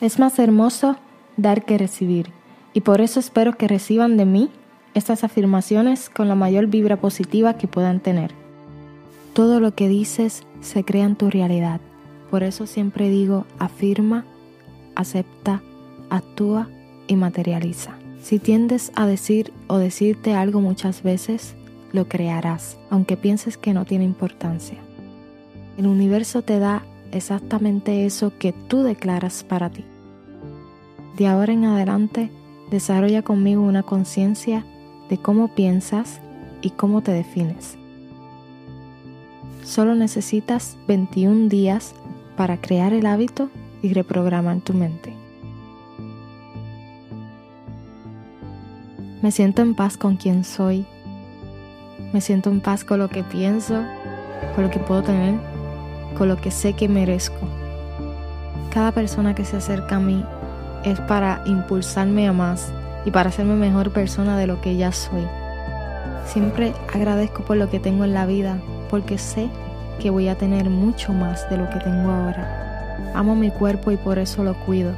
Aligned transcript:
Es 0.00 0.18
más 0.18 0.38
hermoso 0.38 0.96
dar 1.36 1.64
que 1.64 1.76
recibir, 1.76 2.30
y 2.72 2.82
por 2.82 3.00
eso 3.00 3.18
espero 3.18 3.56
que 3.56 3.66
reciban 3.66 4.16
de 4.16 4.24
mí 4.24 4.50
estas 4.94 5.24
afirmaciones 5.24 6.08
con 6.08 6.28
la 6.28 6.34
mayor 6.34 6.68
vibra 6.68 6.96
positiva 6.96 7.54
que 7.54 7.66
puedan 7.66 8.00
tener. 8.00 8.32
Todo 9.32 9.58
lo 9.58 9.74
que 9.74 9.88
dices 9.88 10.44
se 10.60 10.84
crea 10.84 11.04
en 11.04 11.16
tu 11.16 11.30
realidad. 11.30 11.80
Por 12.30 12.42
eso 12.42 12.66
siempre 12.66 13.08
digo 13.08 13.44
afirma, 13.58 14.24
acepta, 14.94 15.62
actúa 16.10 16.68
y 17.06 17.16
materializa. 17.16 17.96
Si 18.22 18.38
tiendes 18.38 18.92
a 18.94 19.06
decir 19.06 19.52
o 19.66 19.78
decirte 19.78 20.34
algo 20.34 20.60
muchas 20.60 21.02
veces, 21.02 21.54
lo 21.92 22.08
crearás, 22.08 22.78
aunque 22.90 23.16
pienses 23.16 23.56
que 23.56 23.72
no 23.72 23.84
tiene 23.84 24.04
importancia. 24.04 24.78
El 25.76 25.86
universo 25.86 26.42
te 26.42 26.58
da 26.58 26.82
exactamente 27.12 28.06
eso 28.06 28.32
que 28.38 28.52
tú 28.52 28.82
declaras 28.82 29.44
para 29.44 29.70
ti. 29.70 29.84
De 31.16 31.26
ahora 31.26 31.52
en 31.52 31.64
adelante, 31.64 32.30
desarrolla 32.70 33.22
conmigo 33.22 33.62
una 33.62 33.82
conciencia 33.82 34.64
de 35.08 35.18
cómo 35.18 35.48
piensas 35.48 36.20
y 36.62 36.70
cómo 36.70 37.02
te 37.02 37.12
defines. 37.12 37.76
Solo 39.64 39.94
necesitas 39.94 40.76
21 40.86 41.48
días 41.48 41.94
para 42.36 42.60
crear 42.60 42.92
el 42.92 43.06
hábito 43.06 43.50
y 43.82 43.92
reprogramar 43.92 44.60
tu 44.60 44.74
mente. 44.74 45.12
Me 49.22 49.32
siento 49.32 49.62
en 49.62 49.74
paz 49.74 49.96
con 49.96 50.16
quien 50.16 50.44
soy. 50.44 50.86
Me 52.12 52.20
siento 52.20 52.50
en 52.50 52.60
paz 52.60 52.84
con 52.84 53.00
lo 53.00 53.08
que 53.08 53.24
pienso, 53.24 53.82
con 54.54 54.64
lo 54.64 54.70
que 54.70 54.78
puedo 54.78 55.02
tener 55.02 55.47
con 56.16 56.28
lo 56.28 56.36
que 56.36 56.50
sé 56.50 56.72
que 56.72 56.88
merezco. 56.88 57.48
Cada 58.72 58.92
persona 58.92 59.34
que 59.34 59.44
se 59.44 59.56
acerca 59.56 59.96
a 59.96 60.00
mí 60.00 60.24
es 60.84 61.00
para 61.00 61.42
impulsarme 61.46 62.28
a 62.28 62.32
más 62.32 62.72
y 63.04 63.10
para 63.10 63.30
hacerme 63.30 63.54
mejor 63.54 63.90
persona 63.90 64.38
de 64.38 64.46
lo 64.46 64.60
que 64.60 64.76
ya 64.76 64.92
soy. 64.92 65.26
Siempre 66.26 66.74
agradezco 66.92 67.42
por 67.42 67.56
lo 67.56 67.70
que 67.70 67.80
tengo 67.80 68.04
en 68.04 68.14
la 68.14 68.26
vida 68.26 68.58
porque 68.90 69.18
sé 69.18 69.48
que 69.98 70.10
voy 70.10 70.28
a 70.28 70.36
tener 70.36 70.70
mucho 70.70 71.12
más 71.12 71.48
de 71.50 71.56
lo 71.56 71.68
que 71.70 71.78
tengo 71.78 72.10
ahora. 72.10 73.12
Amo 73.14 73.34
mi 73.34 73.50
cuerpo 73.50 73.90
y 73.90 73.96
por 73.96 74.18
eso 74.18 74.44
lo 74.44 74.54
cuido. 74.54 74.92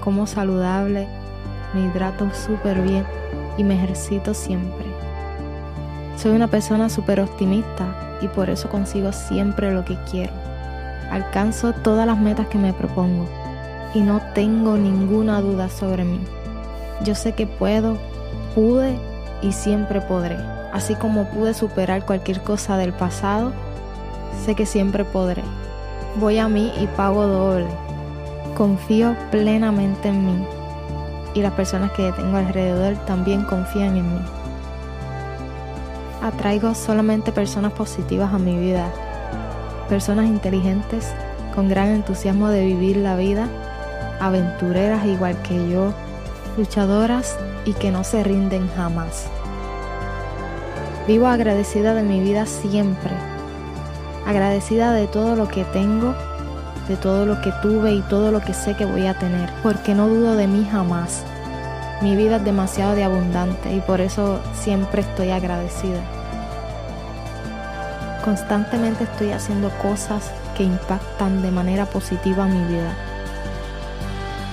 Como 0.00 0.26
saludable, 0.26 1.06
me 1.74 1.82
hidrato 1.82 2.32
súper 2.32 2.80
bien 2.80 3.04
y 3.58 3.64
me 3.64 3.74
ejercito 3.74 4.34
siempre. 4.34 4.86
Soy 6.16 6.32
una 6.32 6.46
persona 6.46 6.88
súper 6.88 7.20
optimista 7.20 8.18
y 8.20 8.28
por 8.28 8.50
eso 8.50 8.68
consigo 8.68 9.12
siempre 9.12 9.72
lo 9.72 9.84
que 9.84 9.96
quiero. 10.10 10.32
Alcanzo 11.10 11.72
todas 11.72 12.06
las 12.06 12.18
metas 12.18 12.46
que 12.46 12.58
me 12.58 12.72
propongo 12.72 13.26
y 13.94 14.00
no 14.00 14.20
tengo 14.34 14.76
ninguna 14.76 15.40
duda 15.40 15.68
sobre 15.68 16.04
mí. 16.04 16.20
Yo 17.04 17.14
sé 17.14 17.32
que 17.32 17.46
puedo, 17.46 17.98
pude 18.54 18.96
y 19.42 19.52
siempre 19.52 20.00
podré. 20.00 20.36
Así 20.72 20.94
como 20.94 21.28
pude 21.30 21.52
superar 21.54 22.06
cualquier 22.06 22.42
cosa 22.42 22.76
del 22.76 22.92
pasado, 22.92 23.52
sé 24.44 24.54
que 24.54 24.66
siempre 24.66 25.04
podré. 25.04 25.42
Voy 26.16 26.38
a 26.38 26.48
mí 26.48 26.72
y 26.80 26.86
pago 26.88 27.26
doble. 27.26 27.66
Confío 28.56 29.16
plenamente 29.30 30.08
en 30.08 30.26
mí 30.26 30.46
y 31.34 31.40
las 31.40 31.52
personas 31.52 31.90
que 31.92 32.12
tengo 32.12 32.36
alrededor 32.36 32.96
también 33.06 33.42
confían 33.44 33.96
en 33.96 34.14
mí. 34.14 34.20
Atraigo 36.22 36.74
solamente 36.74 37.32
personas 37.32 37.72
positivas 37.72 38.32
a 38.32 38.38
mi 38.38 38.56
vida, 38.56 38.86
personas 39.88 40.26
inteligentes 40.26 41.12
con 41.52 41.68
gran 41.68 41.88
entusiasmo 41.88 42.48
de 42.48 42.64
vivir 42.64 42.96
la 42.96 43.16
vida, 43.16 43.48
aventureras 44.20 45.04
igual 45.04 45.36
que 45.42 45.68
yo, 45.68 45.92
luchadoras 46.56 47.36
y 47.64 47.72
que 47.72 47.90
no 47.90 48.04
se 48.04 48.22
rinden 48.22 48.70
jamás. 48.76 49.26
Vivo 51.08 51.26
agradecida 51.26 51.92
de 51.94 52.04
mi 52.04 52.20
vida 52.20 52.46
siempre, 52.46 53.10
agradecida 54.24 54.92
de 54.92 55.08
todo 55.08 55.34
lo 55.34 55.48
que 55.48 55.64
tengo, 55.64 56.14
de 56.86 56.96
todo 56.96 57.26
lo 57.26 57.40
que 57.42 57.52
tuve 57.62 57.94
y 57.94 58.00
todo 58.02 58.30
lo 58.30 58.40
que 58.40 58.54
sé 58.54 58.76
que 58.76 58.84
voy 58.84 59.06
a 59.06 59.18
tener, 59.18 59.50
porque 59.62 59.94
no 59.94 60.08
dudo 60.08 60.36
de 60.36 60.46
mí 60.46 60.66
jamás. 60.70 61.24
Mi 62.02 62.16
vida 62.16 62.36
es 62.36 62.44
demasiado 62.44 62.96
de 62.96 63.04
abundante 63.04 63.72
y 63.72 63.80
por 63.80 64.00
eso 64.00 64.40
siempre 64.54 65.02
estoy 65.02 65.30
agradecida. 65.30 66.02
Constantemente 68.24 69.04
estoy 69.04 69.30
haciendo 69.30 69.70
cosas 69.80 70.32
que 70.56 70.64
impactan 70.64 71.42
de 71.42 71.52
manera 71.52 71.86
positiva 71.86 72.46
mi 72.46 72.64
vida. 72.64 72.92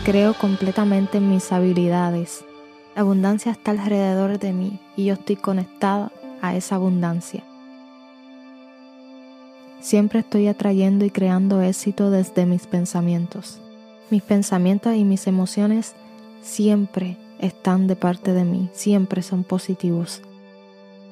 Creo 0.05 0.35
completamente 0.35 1.17
en 1.17 1.31
mis 1.31 1.51
habilidades. 1.51 2.45
La 2.95 3.01
abundancia 3.01 3.51
está 3.51 3.71
alrededor 3.71 4.37
de 4.37 4.53
mí 4.53 4.79
y 4.95 5.05
yo 5.05 5.15
estoy 5.15 5.35
conectada 5.35 6.11
a 6.43 6.55
esa 6.55 6.75
abundancia. 6.75 7.43
Siempre 9.79 10.19
estoy 10.19 10.47
atrayendo 10.47 11.03
y 11.03 11.09
creando 11.09 11.63
éxito 11.63 12.11
desde 12.11 12.45
mis 12.45 12.67
pensamientos. 12.67 13.59
Mis 14.11 14.21
pensamientos 14.21 14.93
y 14.93 15.03
mis 15.03 15.25
emociones 15.25 15.95
siempre 16.43 17.17
están 17.39 17.87
de 17.87 17.95
parte 17.95 18.33
de 18.33 18.43
mí, 18.43 18.69
siempre 18.73 19.21
son 19.21 19.43
positivos. 19.43 20.21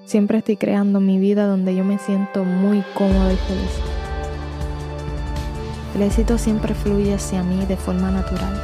Siempre 0.05 0.39
estoy 0.39 0.57
creando 0.57 0.99
mi 0.99 1.17
vida 1.19 1.47
donde 1.47 1.75
yo 1.75 1.83
me 1.83 1.97
siento 1.97 2.43
muy 2.43 2.83
cómoda 2.93 3.31
y 3.31 3.38
feliz. 3.38 3.71
El 5.95 6.03
éxito 6.03 6.38
siempre 6.38 6.75
fluye 6.75 7.13
hacia 7.13 7.43
mí 7.43 7.65
de 7.65 7.77
forma 7.77 8.11
natural. 8.11 8.61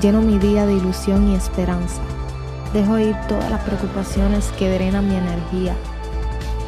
Lleno 0.00 0.20
mi 0.20 0.38
día 0.38 0.66
de 0.66 0.74
ilusión 0.74 1.30
y 1.30 1.34
esperanza. 1.34 2.00
Dejo 2.72 2.98
ir 2.98 3.16
todas 3.28 3.50
las 3.50 3.62
preocupaciones 3.62 4.50
que 4.58 4.70
drenan 4.70 5.08
mi 5.08 5.16
energía 5.16 5.74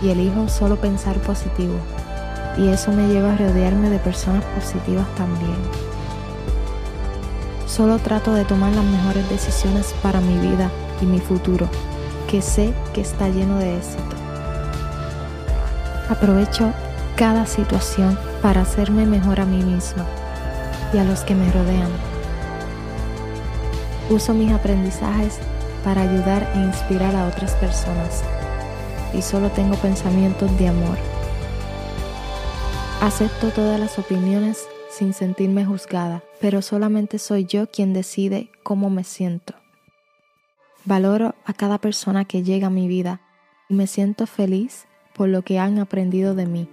y 0.02 0.08
elijo 0.10 0.48
solo 0.48 0.76
pensar 0.76 1.16
positivo. 1.18 1.76
Y 2.58 2.68
eso 2.68 2.92
me 2.92 3.08
lleva 3.08 3.32
a 3.32 3.36
rodearme 3.36 3.90
de 3.90 3.98
personas 3.98 4.44
positivas 4.44 5.06
también. 5.16 5.93
Solo 7.74 7.98
trato 7.98 8.32
de 8.34 8.44
tomar 8.44 8.72
las 8.72 8.84
mejores 8.84 9.28
decisiones 9.28 9.96
para 10.00 10.20
mi 10.20 10.38
vida 10.38 10.70
y 11.02 11.06
mi 11.06 11.18
futuro, 11.18 11.68
que 12.30 12.40
sé 12.40 12.72
que 12.92 13.00
está 13.00 13.28
lleno 13.28 13.58
de 13.58 13.76
éxito. 13.76 14.14
Aprovecho 16.08 16.72
cada 17.16 17.46
situación 17.46 18.16
para 18.42 18.60
hacerme 18.60 19.06
mejor 19.06 19.40
a 19.40 19.44
mí 19.44 19.60
misma 19.60 20.06
y 20.92 20.98
a 20.98 21.04
los 21.04 21.22
que 21.22 21.34
me 21.34 21.50
rodean. 21.50 21.90
Uso 24.08 24.34
mis 24.34 24.52
aprendizajes 24.52 25.40
para 25.82 26.02
ayudar 26.02 26.48
e 26.54 26.58
inspirar 26.58 27.16
a 27.16 27.26
otras 27.26 27.54
personas 27.54 28.22
y 29.12 29.20
solo 29.20 29.48
tengo 29.48 29.74
pensamientos 29.78 30.56
de 30.60 30.68
amor. 30.68 30.96
Acepto 33.00 33.48
todas 33.48 33.80
las 33.80 33.98
opiniones 33.98 34.68
sin 34.94 35.12
sentirme 35.12 35.64
juzgada, 35.64 36.22
pero 36.40 36.62
solamente 36.62 37.18
soy 37.18 37.44
yo 37.44 37.68
quien 37.68 37.92
decide 37.92 38.50
cómo 38.62 38.90
me 38.90 39.02
siento. 39.02 39.54
Valoro 40.84 41.34
a 41.44 41.52
cada 41.52 41.78
persona 41.78 42.24
que 42.24 42.42
llega 42.42 42.68
a 42.68 42.70
mi 42.70 42.86
vida 42.86 43.20
y 43.68 43.74
me 43.74 43.86
siento 43.86 44.26
feliz 44.26 44.86
por 45.14 45.28
lo 45.28 45.42
que 45.42 45.58
han 45.58 45.78
aprendido 45.78 46.34
de 46.34 46.46
mí. 46.46 46.68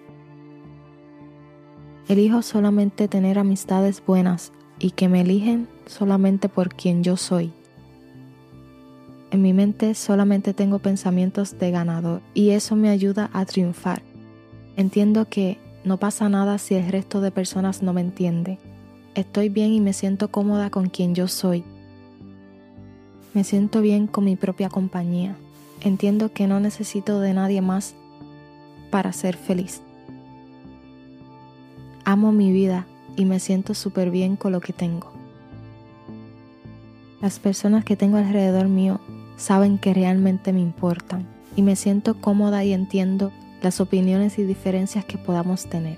Elijo 2.08 2.42
solamente 2.42 3.08
tener 3.08 3.40
amistades 3.40 4.04
buenas 4.06 4.52
y 4.78 4.92
que 4.92 5.08
me 5.08 5.22
eligen 5.22 5.68
solamente 5.86 6.50
por 6.50 6.70
quien 6.76 7.04
yo 7.04 7.18
soy. 7.18 7.54
En 9.32 9.42
mi 9.42 9.54
mente 9.54 9.96
solamente 9.96 10.54
tengo 10.54 10.80
pensamientos 10.80 11.58
de 11.58 11.72
ganador 11.72 12.22
y 12.34 12.50
eso 12.50 12.76
me 12.76 12.90
ayuda 12.90 13.30
a 13.34 13.46
triunfar. 13.46 14.04
Entiendo 14.76 15.30
que 15.30 15.58
no 15.84 15.98
pasa 15.98 16.30
nada 16.30 16.58
si 16.58 16.76
el 16.76 16.92
resto 16.92 17.22
de 17.22 17.32
personas 17.32 17.82
no 17.82 17.94
me 17.94 18.02
entiende. 18.02 18.60
Estoy 19.16 19.50
bien 19.50 19.74
y 19.74 19.82
me 19.82 19.94
siento 19.94 20.30
cómoda 20.30 20.70
con 20.70 20.90
quien 20.90 21.16
yo 21.16 21.28
soy. 21.28 21.64
Me 23.34 23.44
siento 23.44 23.82
bien 23.82 24.08
con 24.08 24.26
mi 24.26 24.36
propia 24.36 24.70
compañía. 24.70 25.36
Entiendo 25.82 26.32
que 26.32 26.48
no 26.48 26.60
necesito 26.60 27.20
de 27.20 27.34
nadie 27.34 27.62
más 27.62 27.96
para 28.92 29.14
ser 29.14 29.36
feliz. 29.36 29.82
amo 32.04 32.32
mi 32.32 32.52
vida 32.52 32.86
y 33.16 33.26
me 33.26 33.40
siento 33.40 33.74
súper 33.74 34.12
bien 34.12 34.36
con 34.36 34.52
lo 34.52 34.60
que 34.60 34.74
tengo. 34.74 35.12
Las 37.22 37.40
personas 37.40 37.86
que 37.86 37.96
tengo 37.96 38.18
alrededor 38.18 38.68
mío 38.68 39.00
saben 39.38 39.78
que 39.78 39.94
realmente 39.94 40.54
me 40.54 40.60
importan 40.60 41.26
y 41.56 41.62
me 41.62 41.76
siento 41.76 42.20
cómoda 42.20 42.64
y 42.64 42.74
entiendo 42.74 43.32
las 43.62 43.80
opiniones 43.80 44.40
y 44.40 44.44
diferencias 44.44 45.06
que 45.06 45.18
podamos 45.18 45.68
tener. 45.68 45.98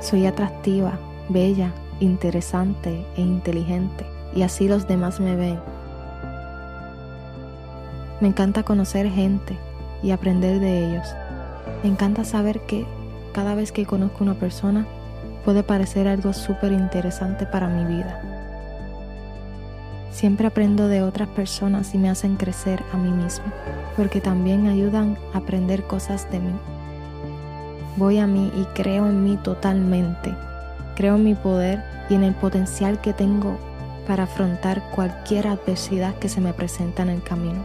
Soy 0.00 0.26
atractiva, 0.26 0.98
bella, 1.28 1.72
interesante 2.00 3.04
e 3.16 3.20
inteligente 3.20 4.06
y 4.34 4.42
así 4.42 4.68
los 4.68 4.88
demás 4.88 5.20
me 5.20 5.36
ven. 5.36 5.58
Me 8.20 8.28
encanta 8.28 8.62
conocer 8.62 9.10
gente 9.10 9.56
y 10.02 10.10
aprender 10.10 10.60
de 10.60 10.88
ellos. 10.88 11.06
Me 11.82 11.90
encanta 11.90 12.24
saber 12.24 12.60
que 12.60 12.86
cada 13.32 13.54
vez 13.54 13.72
que 13.72 13.84
conozco 13.84 14.24
una 14.24 14.34
persona 14.34 14.86
puede 15.44 15.62
parecer 15.62 16.08
algo 16.08 16.32
súper 16.32 16.72
interesante 16.72 17.44
para 17.46 17.68
mi 17.68 17.84
vida. 17.84 18.35
Siempre 20.10 20.46
aprendo 20.46 20.88
de 20.88 21.02
otras 21.02 21.28
personas 21.28 21.94
y 21.94 21.98
me 21.98 22.08
hacen 22.08 22.36
crecer 22.36 22.82
a 22.92 22.96
mí 22.96 23.10
mismo, 23.10 23.44
porque 23.96 24.20
también 24.20 24.66
ayudan 24.66 25.18
a 25.34 25.38
aprender 25.38 25.82
cosas 25.84 26.30
de 26.30 26.40
mí. 26.40 26.54
Voy 27.96 28.18
a 28.18 28.26
mí 28.26 28.50
y 28.56 28.64
creo 28.74 29.06
en 29.06 29.24
mí 29.24 29.36
totalmente. 29.36 30.34
Creo 30.94 31.16
en 31.16 31.24
mi 31.24 31.34
poder 31.34 31.82
y 32.08 32.14
en 32.14 32.24
el 32.24 32.34
potencial 32.34 33.00
que 33.00 33.12
tengo 33.12 33.58
para 34.06 34.24
afrontar 34.24 34.82
cualquier 34.94 35.48
adversidad 35.48 36.14
que 36.14 36.28
se 36.28 36.40
me 36.40 36.52
presenta 36.52 37.02
en 37.02 37.10
el 37.10 37.22
camino. 37.22 37.64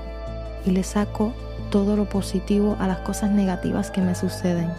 Y 0.65 0.71
le 0.71 0.83
saco 0.83 1.33
todo 1.69 1.95
lo 1.95 2.05
positivo 2.05 2.75
a 2.79 2.87
las 2.87 2.99
cosas 2.99 3.31
negativas 3.31 3.91
que 3.91 4.01
me 4.01 4.15
suceden. 4.15 4.69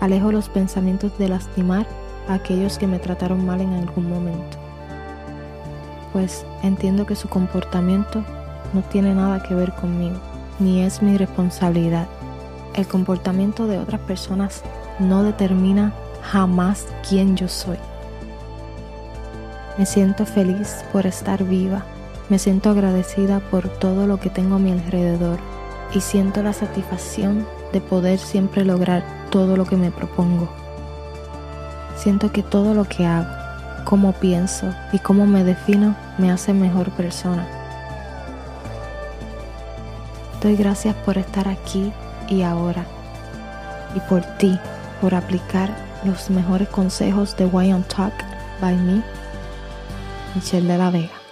Alejo 0.00 0.32
los 0.32 0.48
pensamientos 0.48 1.16
de 1.18 1.28
lastimar 1.28 1.86
a 2.28 2.34
aquellos 2.34 2.78
que 2.78 2.86
me 2.86 2.98
trataron 2.98 3.46
mal 3.46 3.60
en 3.60 3.74
algún 3.74 4.08
momento 4.08 4.63
pues 6.14 6.46
entiendo 6.62 7.06
que 7.06 7.16
su 7.16 7.28
comportamiento 7.28 8.22
no 8.72 8.82
tiene 8.82 9.16
nada 9.16 9.42
que 9.42 9.52
ver 9.52 9.72
conmigo, 9.72 10.14
ni 10.60 10.80
es 10.80 11.02
mi 11.02 11.18
responsabilidad. 11.18 12.06
El 12.74 12.86
comportamiento 12.86 13.66
de 13.66 13.78
otras 13.80 14.00
personas 14.02 14.62
no 15.00 15.24
determina 15.24 15.92
jamás 16.22 16.86
quién 17.06 17.36
yo 17.36 17.48
soy. 17.48 17.78
Me 19.76 19.86
siento 19.86 20.24
feliz 20.24 20.84
por 20.92 21.04
estar 21.04 21.42
viva, 21.42 21.84
me 22.28 22.38
siento 22.38 22.70
agradecida 22.70 23.40
por 23.40 23.68
todo 23.68 24.06
lo 24.06 24.20
que 24.20 24.30
tengo 24.30 24.54
a 24.54 24.60
mi 24.60 24.70
alrededor 24.70 25.40
y 25.92 26.00
siento 26.00 26.44
la 26.44 26.52
satisfacción 26.52 27.44
de 27.72 27.80
poder 27.80 28.20
siempre 28.20 28.64
lograr 28.64 29.02
todo 29.30 29.56
lo 29.56 29.64
que 29.64 29.76
me 29.76 29.90
propongo. 29.90 30.48
Siento 31.96 32.30
que 32.30 32.44
todo 32.44 32.72
lo 32.72 32.84
que 32.84 33.04
hago, 33.04 33.30
cómo 33.84 34.12
pienso 34.12 34.72
y 34.92 35.00
cómo 35.00 35.26
me 35.26 35.42
defino 35.42 36.03
me 36.18 36.30
hace 36.30 36.52
mejor 36.52 36.90
persona. 36.90 37.46
Doy 40.42 40.56
gracias 40.56 40.94
por 40.96 41.18
estar 41.18 41.48
aquí 41.48 41.92
y 42.28 42.42
ahora 42.42 42.84
y 43.94 44.00
por 44.00 44.22
ti, 44.38 44.58
por 45.00 45.14
aplicar 45.14 45.70
los 46.04 46.30
mejores 46.30 46.68
consejos 46.68 47.36
de 47.36 47.46
Why 47.46 47.72
on 47.72 47.82
Talk 47.84 48.12
by 48.60 48.76
me, 48.76 49.02
Michelle 50.34 50.68
de 50.68 50.78
la 50.78 50.90
Vega. 50.90 51.23